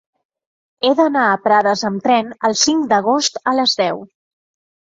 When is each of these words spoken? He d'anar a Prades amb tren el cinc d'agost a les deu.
He 0.87 0.89
d'anar 0.99 1.25
a 1.33 1.35
Prades 1.43 1.85
amb 1.91 2.03
tren 2.07 2.33
el 2.51 2.57
cinc 2.63 2.89
d'agost 2.95 3.41
a 3.53 3.57
les 3.61 3.79
deu. 3.87 4.05